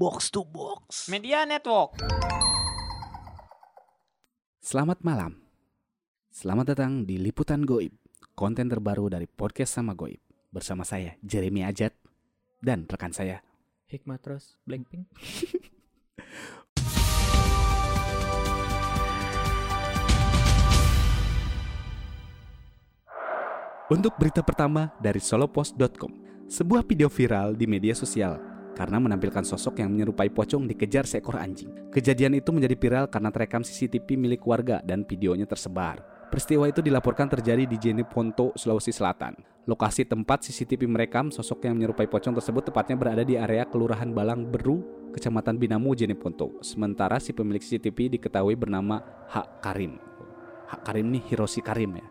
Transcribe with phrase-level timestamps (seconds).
[0.00, 1.12] Box to Box.
[1.12, 2.00] Media Network.
[4.64, 5.44] Selamat malam.
[6.32, 7.92] Selamat datang di Liputan Goib,
[8.32, 10.16] konten terbaru dari podcast sama Goib.
[10.48, 11.92] Bersama saya, Jeremy Ajat,
[12.64, 13.44] dan rekan saya.
[13.92, 15.04] Hikmat terus Blackpink.
[23.92, 28.49] Untuk berita pertama dari solopost.com, sebuah video viral di media sosial
[28.80, 31.92] karena menampilkan sosok yang menyerupai pocong dikejar seekor anjing.
[31.92, 36.00] Kejadian itu menjadi viral karena terekam CCTV milik warga dan videonya tersebar.
[36.32, 39.36] Peristiwa itu dilaporkan terjadi di Jeneponto, Sulawesi Selatan.
[39.68, 44.48] Lokasi tempat CCTV merekam sosok yang menyerupai pocong tersebut tepatnya berada di area Kelurahan Balang
[44.48, 44.80] Beru,
[45.12, 46.56] Kecamatan Binamu, Jeneponto.
[46.64, 50.00] Sementara si pemilik CCTV diketahui bernama Hak Karim.
[50.72, 52.06] Hak Karim nih Hiroshi Karim ya.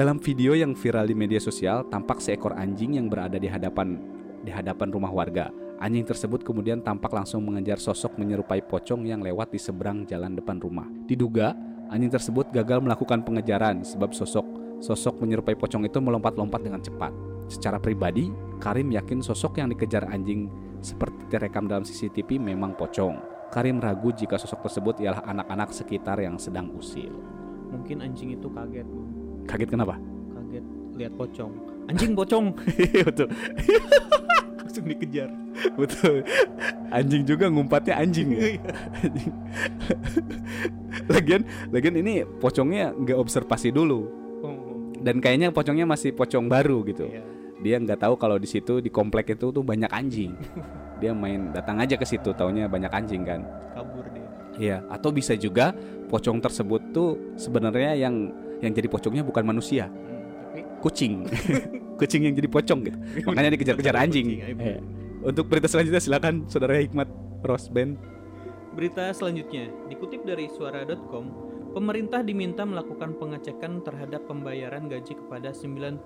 [0.00, 4.00] Dalam video yang viral di media sosial, tampak seekor anjing yang berada di hadapan
[4.40, 5.52] di hadapan rumah warga.
[5.76, 10.56] Anjing tersebut kemudian tampak langsung mengejar sosok menyerupai pocong yang lewat di seberang jalan depan
[10.56, 10.88] rumah.
[11.04, 11.52] Diduga,
[11.92, 14.48] anjing tersebut gagal melakukan pengejaran sebab sosok
[14.80, 17.12] sosok menyerupai pocong itu melompat-lompat dengan cepat.
[17.52, 20.48] Secara pribadi, Karim yakin sosok yang dikejar anjing
[20.80, 23.20] seperti terekam dalam CCTV memang pocong.
[23.52, 27.12] Karim ragu jika sosok tersebut ialah anak-anak sekitar yang sedang usil.
[27.68, 28.88] Mungkin anjing itu kaget.
[29.50, 29.98] Kaget kenapa?
[30.30, 31.52] Kaget lihat pocong.
[31.90, 32.54] Anjing pocong.
[33.10, 33.28] Betul.
[34.62, 35.30] Langsung dikejar.
[35.74, 36.22] Betul.
[36.94, 38.62] Anjing juga ngumpatnya anjing ya.
[39.02, 39.34] Anjing.
[41.10, 41.42] lagian,
[41.74, 44.06] lagian ini pocongnya nggak observasi dulu.
[44.40, 44.54] Oh,
[45.02, 47.10] Dan kayaknya pocongnya masih pocong baru gitu.
[47.10, 47.26] iya.
[47.60, 50.32] Dia nggak tahu kalau di situ di komplek itu tuh banyak anjing.
[51.00, 53.40] Dia main datang aja ke situ, taunya banyak anjing kan.
[53.72, 54.28] Kabur dia.
[54.60, 54.76] Iya.
[54.92, 55.72] Atau bisa juga
[56.12, 58.28] pocong tersebut tuh sebenarnya yang
[58.60, 61.12] yang jadi pocongnya bukan manusia, Hmm, tapi kucing.
[62.00, 62.98] kucing yang jadi pocong gitu.
[63.28, 64.40] Makanya dikejar-kejar anjing.
[64.40, 64.80] Iya.
[65.20, 67.08] Untuk berita selanjutnya silakan Saudara Hikmat
[67.44, 68.00] Rosben.
[68.72, 71.24] Berita selanjutnya, dikutip dari suara.com,
[71.76, 75.98] pemerintah diminta melakukan pengecekan terhadap pembayaran gaji kepada 97.000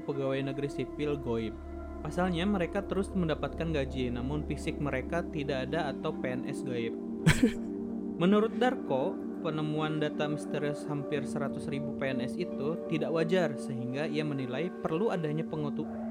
[0.00, 1.52] pegawai negeri sipil goib.
[2.00, 6.94] Pasalnya mereka terus mendapatkan gaji, namun fisik mereka tidak ada atau PNS gaib.
[8.22, 15.08] Menurut Darko, penemuan data misterius hampir 100.000 PNS itu tidak wajar sehingga ia menilai perlu
[15.08, 15.42] adanya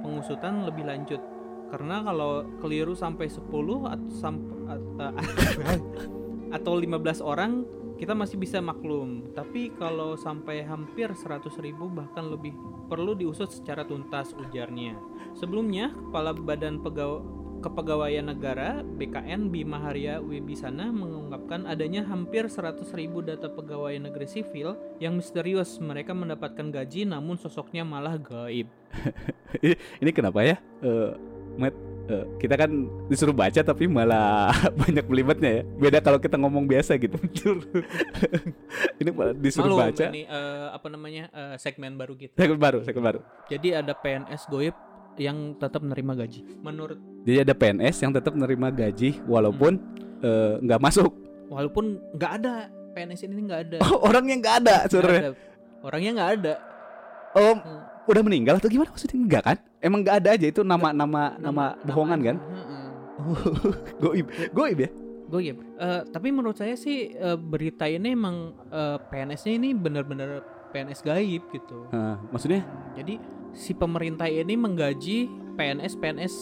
[0.02, 1.22] pengusutan lebih lanjut.
[1.70, 3.46] Karena kalau keliru sampai 10
[3.94, 4.58] atau sampai
[6.50, 7.64] atau 15 orang
[8.00, 9.36] kita masih bisa maklum.
[9.36, 11.52] Tapi kalau sampai hampir 100.000
[11.92, 12.56] bahkan lebih
[12.88, 14.96] perlu diusut secara tuntas ujarnya.
[15.36, 17.22] Sebelumnya, Kepala Badan Pegaw
[17.60, 22.88] Kepegawaian Negara BKN Bima Haria Wibisana mengungkapkan adanya hampir 100.000
[23.20, 25.76] data pegawai negeri sipil yang misterius.
[25.84, 28.72] Mereka mendapatkan gaji namun sosoknya malah gaib.
[30.02, 30.56] ini kenapa ya?
[30.80, 31.12] Eh,
[31.60, 31.76] Matt,
[32.08, 32.72] eh, kita kan
[33.12, 34.56] disuruh baca tapi malah
[34.88, 35.64] banyak belibetnya ya.
[35.68, 37.20] Beda kalau kita ngomong biasa gitu.
[39.04, 40.06] ini malah disuruh Maklum, baca.
[40.16, 42.40] ini eh, apa namanya eh, segmen baru gitu.
[42.40, 43.20] Segmen baru, segmen baru.
[43.52, 44.76] Jadi ada PNS goib
[45.16, 46.40] yang tetap menerima gaji.
[46.60, 49.80] Menurut Jadi ada PNS yang tetap menerima gaji walaupun
[50.20, 51.12] eh, nggak masuk.
[51.48, 52.54] walaupun nggak ada
[52.92, 53.78] PNS ini nggak ada.
[53.84, 55.34] Oh, orangnya nggak ada sebenarnya.
[55.80, 56.54] Orangnya nggak ada.
[57.32, 57.82] Oh, Hmm.
[58.06, 59.18] udah meninggal atau gimana maksudnya?
[59.18, 59.58] Enggak kan?
[59.80, 62.38] Emang nggak ada aja itu nama-nama nama bohongan kan?
[62.38, 62.88] Heeh.
[64.02, 64.90] Goib, goib ya.
[65.30, 65.58] Goib.
[65.78, 68.36] Eh, tapi menurut saya sih eh, berita ini emang
[68.68, 71.86] eh, PNS-nya ini benar-benar PNS gaib gitu.
[71.90, 72.64] Nah, maksudnya
[72.94, 73.18] Jadi
[73.52, 75.26] si pemerintah ini menggaji
[75.56, 76.34] PNS PNS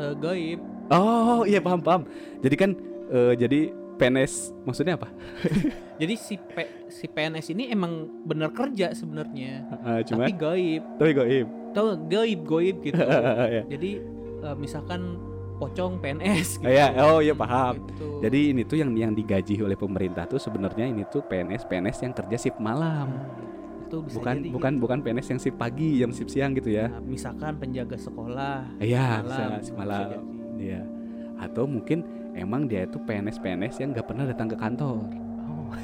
[0.00, 0.60] eh, gaib.
[0.88, 2.02] Oh iya paham paham.
[2.40, 2.70] Jadi kan
[3.08, 3.60] eh, jadi
[3.94, 5.08] PNS maksudnya apa?
[6.02, 9.62] Jadi si P- si PNS ini emang benar kerja sebenarnya.
[9.78, 10.82] Ah, cuma Tapi gaib.
[10.98, 11.46] tapi goib.
[11.70, 12.98] Tahu gaib goib gitu.
[13.56, 13.62] ya.
[13.62, 14.02] Jadi
[14.42, 15.14] eh, misalkan
[15.54, 16.66] pocong PNS gitu.
[16.66, 17.86] Ya, oh iya paham.
[17.86, 18.06] Gitu.
[18.26, 22.12] Jadi ini tuh yang yang digaji oleh pemerintah tuh sebenarnya ini tuh PNS PNS yang
[22.12, 23.06] kerja shift malam.
[23.14, 23.30] Nah,
[23.94, 26.90] itu bisa Bukan jadi bukan bukan PNS yang shift pagi, yang shift siang gitu ya.
[26.90, 30.06] Nah, misalkan penjaga sekolah Iya, malam, bisa malam.
[30.58, 30.82] Iya.
[31.38, 32.02] Atau mungkin
[32.34, 35.06] emang dia itu PNS PNS yang nggak pernah datang ke kantor.
[35.46, 35.70] Oh.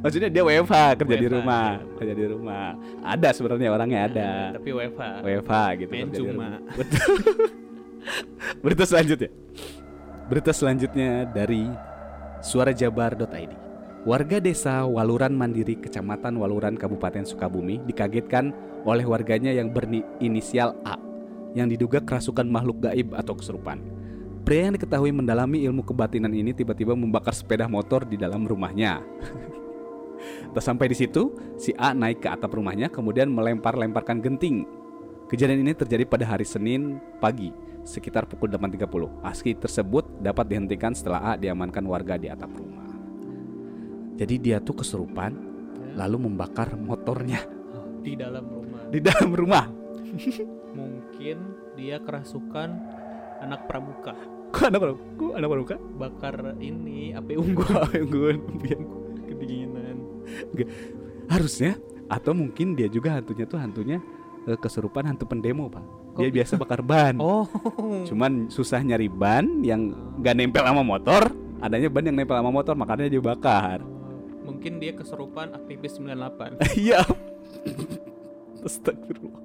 [0.00, 1.96] Maksudnya dia WFH kerja di WFH, rumah, iya.
[2.00, 2.66] kerja di rumah.
[3.04, 4.30] Ada sebenarnya orangnya ada.
[4.56, 5.02] Tapi WFH.
[5.20, 5.54] WFH
[5.84, 6.48] gitu Main kerja di cuma.
[6.72, 7.12] Betul.
[8.64, 9.30] Berita selanjutnya.
[10.26, 11.68] Berita selanjutnya dari
[12.40, 13.65] suarajabar.id.
[14.06, 18.54] Warga desa Waluran Mandiri, Kecamatan Waluran, Kabupaten Sukabumi dikagetkan
[18.86, 20.94] oleh warganya yang berinisial A
[21.58, 23.82] yang diduga kerasukan makhluk gaib atau kesurupan.
[24.46, 29.02] Pria yang diketahui mendalami ilmu kebatinan ini tiba-tiba membakar sepeda motor di dalam rumahnya.
[30.56, 34.64] Tak sampai di situ, si A naik ke atap rumahnya kemudian melempar-lemparkan genting
[35.26, 37.50] Kejadian ini terjadi pada hari Senin pagi
[37.82, 39.26] sekitar pukul 8.30.
[39.26, 42.85] Aksi tersebut dapat dihentikan setelah A diamankan warga di atap rumah.
[44.16, 45.32] Jadi dia tuh kesurupan
[45.96, 47.40] lalu membakar motornya
[48.04, 48.82] di dalam rumah.
[48.88, 49.64] di dalam rumah.
[50.76, 51.36] Mungkin
[51.76, 52.70] dia kerasukan
[53.44, 54.14] anak pramuka.
[54.54, 54.94] Kok anak baru?
[55.18, 55.80] Kok anak kan?
[56.00, 57.72] Bakar ini api unggun
[58.06, 58.36] Unggun.
[58.62, 58.80] biar
[59.26, 59.96] kedinginan.
[61.26, 61.76] Harusnya
[62.06, 63.98] atau mungkin dia juga hantunya tuh hantunya
[64.46, 65.84] eh, kesurupan hantu pendemo, Pak.
[66.16, 67.20] Dia biasa bakar ban.
[67.20, 67.44] Oh.
[68.08, 69.92] Cuman susah nyari ban yang
[70.24, 71.28] gak nempel sama motor,
[71.60, 73.84] adanya ban yang nempel sama motor makanya dia bakar.
[74.46, 76.62] Mungkin dia kesurupan aktivis 98.
[76.78, 77.02] Iya.
[78.62, 79.42] Astagfirullah.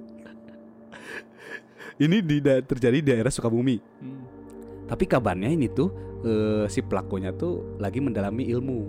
[1.97, 3.77] Ini di da- terjadi di daerah Sukabumi.
[3.77, 4.21] Hmm.
[4.85, 5.89] Tapi kabarnya ini tuh
[6.21, 8.79] eh, si pelakunya tuh lagi mendalami ilmu,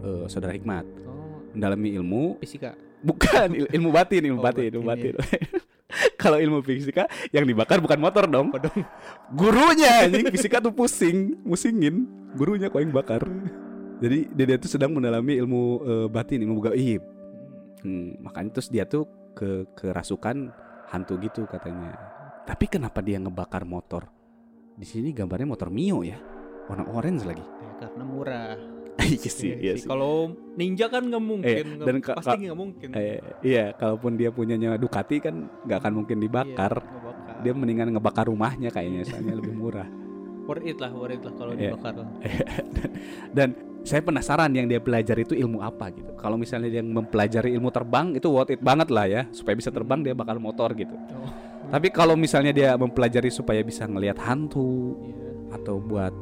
[0.00, 0.86] eh, saudara Hikmat.
[1.04, 2.78] Oh, Mendalami ilmu, fisika.
[3.02, 5.42] bukan il- ilmu batin, ilmu Oh, batin, ilmu batin, batin.
[6.22, 8.54] Kalau ilmu fisika yang dibakar bukan motor dong.
[8.54, 8.80] Dong?
[9.34, 12.06] Gurunya anjing fisika tuh pusing, musingin.
[12.38, 13.26] Gurunya kok yang bakar.
[14.00, 17.02] Jadi dia, tuh sedang mendalami ilmu eh, batin, ilmu gaib.
[17.80, 20.52] Hmm, makanya terus dia tuh ke kerasukan
[20.88, 21.96] hantu gitu katanya.
[22.44, 24.08] Tapi kenapa dia ngebakar motor?
[24.74, 26.16] Di sini gambarnya motor Mio ya,
[26.66, 27.44] warna orange lagi.
[27.44, 28.56] Ya, karena murah.
[29.00, 29.88] iya sih, iya sih.
[29.88, 32.88] Kalau ninja kan nggak mungkin, Eh, dan ka- pasti nggak mungkin.
[32.92, 36.80] Eh, iya, kalaupun dia punyanya Ducati kan nggak akan mungkin dibakar.
[36.80, 37.36] Iya, ngebakar.
[37.40, 39.88] Dia mendingan ngebakar rumahnya kayaknya, soalnya lebih murah.
[40.44, 41.70] worth it lah, worth it lah kalau Iya.
[41.70, 41.94] dibakar.
[43.36, 43.48] Dan
[43.80, 46.12] saya penasaran yang dia pelajari itu ilmu apa gitu.
[46.20, 50.04] Kalau misalnya dia mempelajari ilmu terbang itu worth it banget lah ya, supaya bisa terbang
[50.04, 50.92] dia bakal motor gitu.
[50.92, 51.30] Oh,
[51.72, 55.56] Tapi kalau misalnya dia mempelajari supaya bisa ngelihat hantu iya.
[55.56, 56.12] atau buat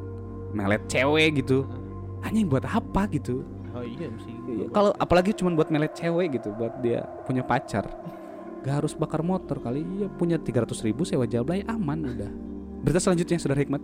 [0.55, 1.67] melet cewek gitu,
[2.23, 3.43] anjing buat apa gitu?
[3.75, 4.31] Oh iya mesti.
[4.49, 7.85] Iya, Kalau apalagi cuma buat melet cewek gitu, buat dia punya pacar,
[8.63, 9.83] gak harus bakar motor kali.
[9.99, 12.31] Iya punya 300 ribu sewa jablay aman udah.
[12.81, 13.83] Berita selanjutnya saudara Hikmat.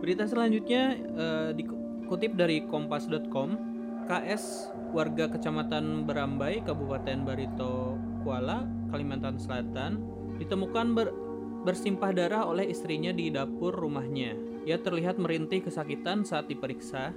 [0.00, 1.50] Berita selanjutnya eh,
[2.10, 3.54] dikutip dari kompas.com,
[4.10, 7.94] KS warga Kecamatan Berambai, Kabupaten Barito
[8.26, 10.02] Kuala, Kalimantan Selatan,
[10.42, 11.14] ditemukan ber-
[11.62, 14.34] bersimpah darah oleh istrinya di dapur rumahnya.
[14.66, 17.14] Ia terlihat merintih kesakitan saat diperiksa.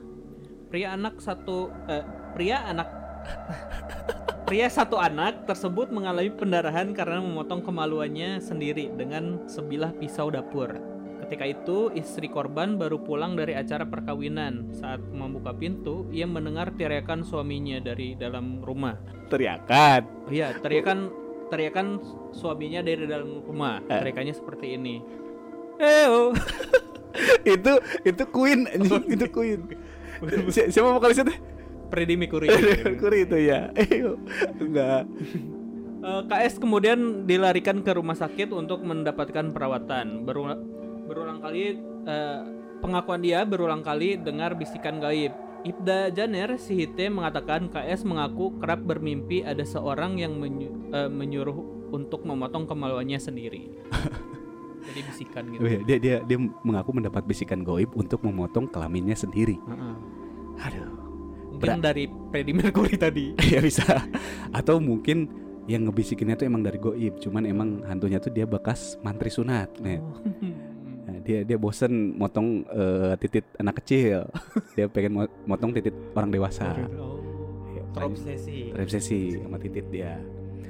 [0.69, 2.06] Pria anak satu eh,
[2.38, 2.86] pria anak
[4.46, 10.93] Pria satu anak tersebut mengalami pendarahan karena memotong kemaluannya sendiri dengan sebilah pisau dapur.
[11.24, 14.75] Ketika itu, istri korban baru pulang dari acara perkawinan.
[14.75, 19.00] Saat membuka pintu, ia mendengar teriakan suaminya dari dalam rumah.
[19.31, 20.28] Teriakan.
[20.28, 21.08] Iya, teriakan
[21.48, 21.88] teriakan
[22.36, 23.80] suaminya dari dalam rumah.
[23.88, 24.04] Eh.
[24.04, 25.00] Teriakannya seperti ini.
[25.80, 26.36] Oh.
[27.56, 27.72] itu
[28.04, 29.60] itu Queen anjing, itu Queen.
[30.52, 31.38] Si- siapa vokalisnya teh?
[31.88, 32.52] Freddie Mercury.
[32.84, 33.72] Mercury itu ya.
[33.80, 34.12] Eh,
[34.60, 35.08] enggak.
[36.04, 40.28] Eh, KS kemudian dilarikan ke rumah sakit untuk mendapatkan perawatan.
[41.06, 42.42] Berulang kali eh,
[42.84, 45.32] pengakuan dia berulang kali dengar bisikan gaib.
[45.64, 51.56] Ibda Janer Sihite mengatakan KS mengaku kerap bermimpi ada seorang yang menyu- eh, menyuruh
[51.96, 53.72] untuk memotong kemaluannya sendiri.
[54.84, 55.64] Jadi bisikan gitu.
[55.88, 59.56] Dia dia dia mengaku mendapat bisikan goib untuk memotong kelaminnya sendiri.
[59.56, 59.96] Heeh.
[60.68, 60.92] Aduh.
[61.56, 63.26] Mungkin dari Freddie Mercury tadi.
[63.54, 64.04] ya bisa.
[64.52, 65.32] Atau mungkin
[65.64, 69.80] yang ngebisikinnya tuh emang dari goib, cuman emang hantunya tuh dia bekas mantri sunat.
[69.80, 70.04] Net.
[70.04, 70.20] Oh.
[71.24, 74.27] Dia dia bosen motong eh, titit anak kecil.
[74.75, 76.75] dia pengen mo- motong titit orang dewasa.
[77.72, 78.72] Ya, Terobsesi.
[78.75, 80.20] terobsesi sama titit dia.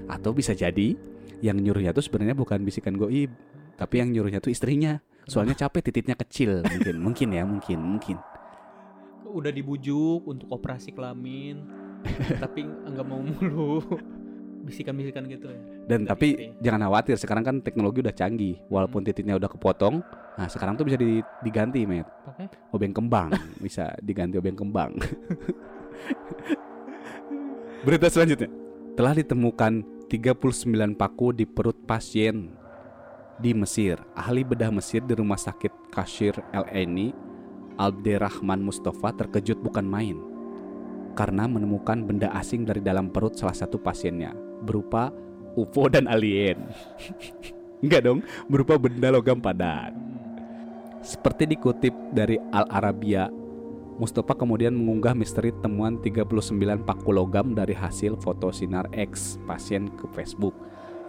[0.06, 0.94] Atau bisa jadi
[1.40, 3.32] yang nyuruhnya tuh sebenarnya bukan bisikan goib,
[3.76, 5.02] tapi yang nyuruhnya tuh istrinya.
[5.24, 8.18] Soalnya capek tititnya kecil mungkin, mungkin ya, mungkin, mungkin.
[9.24, 11.66] udah dibujuk untuk operasi kelamin
[12.38, 13.82] tapi nggak mau mulu
[14.64, 16.28] bisikan-bisikan gitu ya Dan Dari tapi
[16.64, 18.56] jangan khawatir, sekarang kan teknologi udah canggih.
[18.72, 20.00] Walaupun tititnya udah kepotong,
[20.40, 22.08] nah sekarang tuh bisa di- diganti, met.
[22.08, 24.96] pakai Obeng kembang, bisa diganti obeng kembang.
[27.86, 28.48] Berita selanjutnya.
[28.96, 32.56] Telah ditemukan 39 paku di perut pasien
[33.36, 34.00] di Mesir.
[34.16, 37.12] Ahli bedah Mesir di Rumah Sakit Kashir El Aini,
[37.76, 40.16] Abderrahman Mustafa terkejut bukan main
[41.14, 45.12] karena menemukan benda asing dari dalam perut salah satu pasiennya berupa
[45.54, 46.58] UFO dan alien.
[47.84, 49.92] Enggak dong, berupa benda logam padat.
[51.04, 53.28] Seperti dikutip dari Al Arabia,
[54.00, 60.08] Mustafa kemudian mengunggah misteri temuan 39 paku logam dari hasil foto sinar X pasien ke
[60.16, 60.56] Facebook.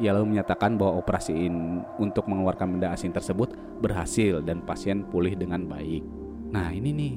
[0.03, 5.39] Ia lalu menyatakan bahwa operasi in- untuk mengeluarkan benda asing tersebut berhasil dan pasien pulih
[5.39, 6.03] dengan baik.
[6.51, 7.15] Nah ini nih,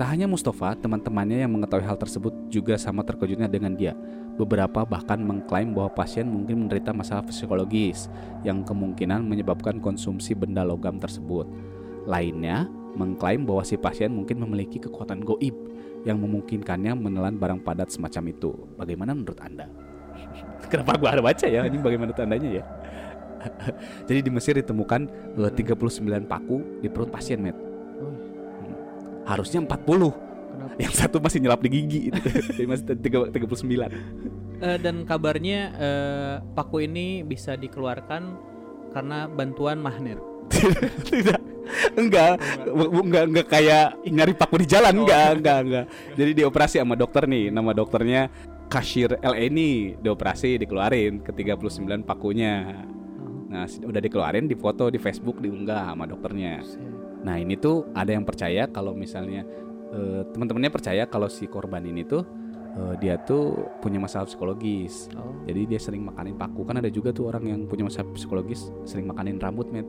[0.00, 3.92] tak hanya Mustafa, teman-temannya yang mengetahui hal tersebut juga sama terkejutnya dengan dia.
[4.36, 8.12] Beberapa bahkan mengklaim bahwa pasien mungkin menderita masalah psikologis
[8.44, 11.48] yang kemungkinan menyebabkan konsumsi benda logam tersebut.
[12.04, 15.56] Lainnya mengklaim bahwa si pasien mungkin memiliki kekuatan goib
[16.04, 18.52] yang memungkinkannya menelan barang padat semacam itu.
[18.76, 19.72] Bagaimana menurut Anda?
[20.70, 21.64] Kenapa gua ada baca ya?
[21.64, 22.64] Ini bagaimana tandanya ya?
[24.08, 25.00] Jadi di Mesir ditemukan
[25.40, 27.56] eh, 39 paku di perut pasien, Met.
[28.00, 28.14] Oh,
[29.24, 30.25] Harusnya 40.
[30.82, 32.20] Yang satu masih nyelap di gigi itu.
[32.52, 34.62] Jadi masih 3- 39.
[34.62, 38.22] Eh, dan kabarnya eh, paku ini bisa dikeluarkan
[38.92, 40.16] karena bantuan magnet.
[41.10, 41.40] Tidak.
[41.98, 42.38] Enggak,
[42.70, 45.84] enggak enggak kayak nyari paku di jalan, enggak, enggak, enggak.
[46.14, 48.30] Jadi dioperasi sama dokter nih, nama dokternya
[48.70, 52.82] Kashir LE ini dioperasi dikeluarin ke 39 pakunya.
[53.50, 56.62] Nah, s- udah dikeluarin, difoto di Facebook, diunggah sama dokternya.
[57.26, 59.42] Nah, ini tuh ada yang percaya kalau misalnya
[59.92, 62.22] eh, teman-temannya percaya kalau si korban ini tuh
[62.74, 65.10] eh, dia tuh punya masalah psikologis.
[65.14, 65.34] Oh.
[65.46, 66.66] Jadi dia sering makanin paku.
[66.66, 69.86] Kan ada juga tuh orang yang punya masalah psikologis sering makanin rambut, met.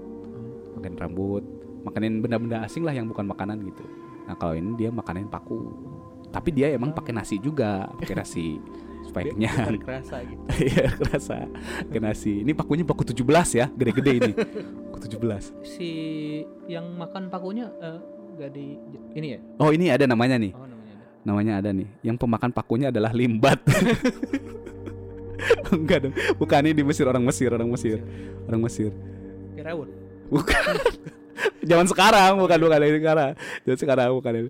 [0.78, 1.44] Makanin rambut,
[1.88, 3.84] makanin benda-benda asing lah yang bukan makanan gitu.
[4.28, 5.72] Nah, kalau ini dia makanin paku.
[6.28, 8.60] Tapi dia emang pakai nasi juga, pakai nasi
[9.08, 9.80] supaya kenyang.
[9.88, 10.42] kerasa gitu.
[10.68, 11.48] Iya, kerasa.
[11.88, 12.44] Pakai nasi.
[12.44, 13.24] Ini pakunya paku 17
[13.56, 14.32] ya, gede-gede ini.
[14.92, 15.64] Paku 17.
[15.64, 15.90] Si
[16.68, 18.00] yang makan pakunya eh,
[18.38, 18.66] nggak di
[19.18, 19.40] ini ya?
[19.58, 20.54] Oh, ini ada namanya nih.
[20.54, 21.06] Oh namanya ada.
[21.26, 21.88] Namanya ada nih.
[22.06, 23.58] Yang pemakan pakunya adalah limbat.
[25.74, 26.14] Enggak dong.
[26.38, 27.98] Bukan ini di Mesir orang Mesir, orang Mesir.
[28.46, 28.92] Orang Mesir.
[29.58, 29.90] Firaun.
[30.30, 30.74] Bukan.
[31.70, 33.32] Zaman sekarang, bukan bukan ini sekarang.
[33.66, 34.50] Zaman sekarang bukan ini.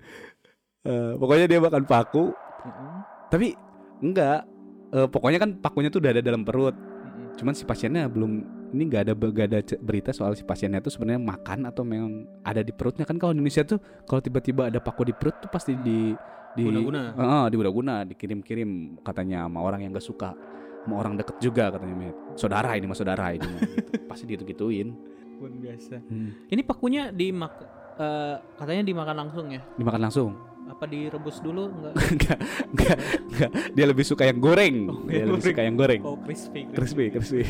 [0.88, 2.91] Eh, pokoknya dia makan paku, Mm-mm.
[3.27, 3.60] tapi
[4.00, 4.48] enggak.
[4.96, 6.72] Eh, pokoknya kan pakunya tuh udah ada dalam perut.
[6.72, 7.36] Mm-mm.
[7.36, 8.39] Cuman si pasiennya belum
[8.74, 12.59] ini nggak ada nggak ada berita soal si pasiennya tuh sebenarnya makan atau memang ada
[12.59, 15.75] di perutnya kan kalau di Indonesia tuh kalau tiba-tiba ada paku di perut tuh pasti
[15.79, 16.12] di
[16.57, 17.13] di Guna-guna.
[17.13, 20.33] Heeh, diguna-guna, dikirim-kirim katanya sama orang yang gak suka
[20.81, 22.15] sama orang deket juga katanya Met.
[22.33, 23.91] Saudara ini mah saudara ini gitu.
[24.09, 24.89] pasti gitu-gituin.
[25.38, 26.01] Luar biasa.
[26.01, 26.33] Hmm.
[26.50, 27.53] Ini pakunya dimak
[28.01, 29.62] eh, katanya dimakan langsung ya?
[29.77, 30.31] Dimakan langsung.
[30.67, 31.93] Apa direbus dulu enggak?
[31.93, 32.39] enggak,
[32.74, 32.97] enggak,
[33.29, 33.51] enggak.
[33.77, 34.75] Dia lebih suka yang goreng.
[34.89, 35.53] Oh, Dia yang lebih goreng.
[35.53, 36.01] suka yang goreng.
[36.01, 36.62] Oh crispy.
[36.74, 37.43] Crispy, crispy.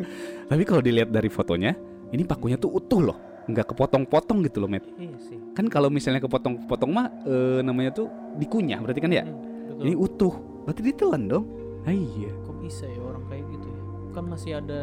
[0.50, 1.76] Tapi kalau dilihat dari fotonya,
[2.12, 3.18] ini pakunya tuh utuh loh.
[3.48, 4.86] Enggak kepotong-potong gitu loh, Met.
[4.94, 5.38] Iya sih.
[5.56, 8.06] Kan kalau misalnya kepotong-potong mah eh, namanya tuh
[8.38, 9.24] dikunyah berarti kan ya?
[9.26, 9.34] Hmm,
[9.66, 9.82] betul.
[9.82, 10.34] Ini utuh.
[10.62, 11.44] Berarti ditelan dong.
[11.82, 12.30] Ah, iya.
[12.46, 13.80] kok bisa ya orang kayak gitu ya?
[14.14, 14.80] Kan masih ada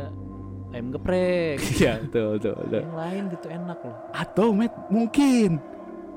[0.76, 1.58] ayam geprek.
[1.80, 2.82] Iya, betul, betul, betul.
[2.84, 3.96] yang lain gitu enak loh.
[4.12, 5.50] Atau Met, mungkin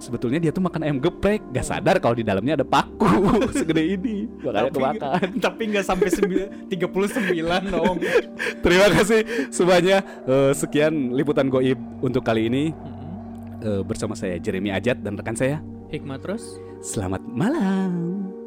[0.02, 4.26] sebetulnya dia tuh makan ayam geprek, gak sadar kalau di dalamnya ada paku segede ini.
[4.42, 5.26] Makanya kemakan.
[5.46, 7.96] tapi nggak sampai 39 dong.
[8.66, 9.20] Terima kasih
[9.54, 10.02] semuanya.
[10.26, 12.64] Eh, sekian liputan goib untuk kali ini.
[13.62, 15.62] Eh, bersama saya Jeremy Ajat dan rekan saya.
[15.94, 16.58] Hikmat terus.
[16.82, 18.41] Selamat malam.